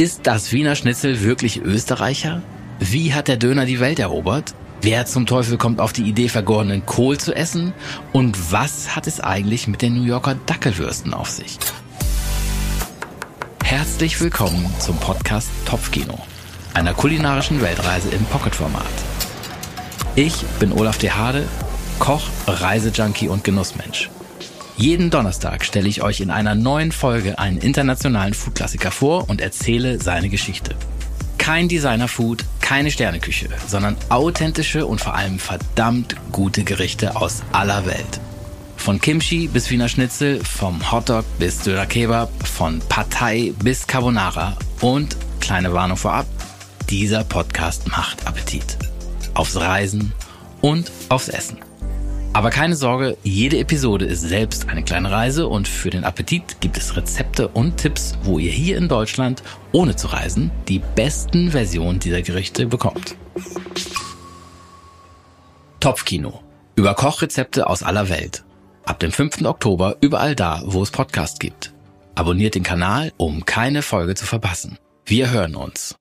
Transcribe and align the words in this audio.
Ist 0.00 0.20
das 0.22 0.50
Wiener 0.52 0.76
Schnitzel 0.76 1.20
wirklich 1.20 1.60
Österreicher? 1.60 2.40
Wie 2.78 3.12
hat 3.12 3.28
der 3.28 3.36
Döner 3.36 3.66
die 3.66 3.80
Welt 3.80 3.98
erobert? 3.98 4.54
Wer 4.80 5.04
zum 5.04 5.26
Teufel 5.26 5.58
kommt 5.58 5.78
auf 5.78 5.92
die 5.92 6.04
Idee, 6.04 6.30
vergorenen 6.30 6.86
Kohl 6.86 7.18
zu 7.18 7.34
essen? 7.34 7.74
Und 8.14 8.50
was 8.50 8.96
hat 8.96 9.06
es 9.06 9.20
eigentlich 9.20 9.68
mit 9.68 9.82
den 9.82 9.96
New 9.96 10.04
Yorker 10.04 10.36
Dackelwürsten 10.46 11.12
auf 11.12 11.28
sich? 11.28 11.58
Herzlich 13.62 14.18
willkommen 14.22 14.72
zum 14.78 14.96
Podcast 14.96 15.50
Topfkino, 15.66 16.18
einer 16.72 16.94
kulinarischen 16.94 17.60
Weltreise 17.60 18.08
im 18.08 18.24
Pocketformat. 18.24 18.86
Ich 20.16 20.34
bin 20.60 20.72
Olaf 20.72 20.96
de 20.96 21.10
Hade, 21.10 21.46
Koch, 21.98 22.26
Reisejunkie 22.46 23.28
und 23.28 23.44
Genussmensch. 23.44 24.08
Jeden 24.80 25.10
Donnerstag 25.10 25.62
stelle 25.62 25.90
ich 25.90 26.00
euch 26.00 26.22
in 26.22 26.30
einer 26.30 26.54
neuen 26.54 26.90
Folge 26.90 27.38
einen 27.38 27.58
internationalen 27.58 28.32
Foodklassiker 28.32 28.90
vor 28.90 29.28
und 29.28 29.42
erzähle 29.42 30.00
seine 30.00 30.30
Geschichte. 30.30 30.74
Kein 31.36 31.68
Designer-Food, 31.68 32.46
keine 32.62 32.90
Sterneküche, 32.90 33.50
sondern 33.66 33.94
authentische 34.08 34.86
und 34.86 34.98
vor 34.98 35.14
allem 35.14 35.38
verdammt 35.38 36.16
gute 36.32 36.64
Gerichte 36.64 37.14
aus 37.16 37.42
aller 37.52 37.84
Welt. 37.84 38.20
Von 38.78 38.98
Kimchi 39.02 39.48
bis 39.48 39.68
Wiener 39.68 39.90
Schnitzel, 39.90 40.42
vom 40.42 40.90
Hotdog 40.90 41.26
bis 41.38 41.58
Döner 41.58 41.84
Kebab, 41.84 42.30
von 42.48 42.78
Partei 42.88 43.52
bis 43.62 43.86
Carbonara 43.86 44.56
und, 44.80 45.14
kleine 45.40 45.74
Warnung 45.74 45.98
vorab, 45.98 46.24
dieser 46.88 47.22
Podcast 47.24 47.86
macht 47.88 48.26
Appetit. 48.26 48.78
Aufs 49.34 49.56
Reisen 49.56 50.14
und 50.62 50.90
aufs 51.10 51.28
Essen. 51.28 51.58
Aber 52.40 52.48
keine 52.48 52.74
Sorge, 52.74 53.18
jede 53.22 53.58
Episode 53.58 54.06
ist 54.06 54.22
selbst 54.22 54.70
eine 54.70 54.82
kleine 54.82 55.10
Reise 55.10 55.46
und 55.46 55.68
für 55.68 55.90
den 55.90 56.04
Appetit 56.04 56.58
gibt 56.62 56.78
es 56.78 56.96
Rezepte 56.96 57.48
und 57.48 57.76
Tipps, 57.76 58.16
wo 58.22 58.38
ihr 58.38 58.50
hier 58.50 58.78
in 58.78 58.88
Deutschland, 58.88 59.42
ohne 59.72 59.94
zu 59.94 60.06
reisen, 60.06 60.50
die 60.66 60.78
besten 60.78 61.50
Versionen 61.50 61.98
dieser 61.98 62.22
Gerichte 62.22 62.64
bekommt. 62.64 63.14
Topfkino. 65.80 66.40
Über 66.76 66.94
Kochrezepte 66.94 67.66
aus 67.66 67.82
aller 67.82 68.08
Welt. 68.08 68.42
Ab 68.86 69.00
dem 69.00 69.12
5. 69.12 69.42
Oktober 69.44 69.98
überall 70.00 70.34
da, 70.34 70.62
wo 70.64 70.82
es 70.82 70.90
Podcasts 70.90 71.38
gibt. 71.38 71.74
Abonniert 72.14 72.54
den 72.54 72.62
Kanal, 72.62 73.12
um 73.18 73.44
keine 73.44 73.82
Folge 73.82 74.14
zu 74.14 74.24
verpassen. 74.24 74.78
Wir 75.04 75.30
hören 75.30 75.56
uns. 75.56 75.99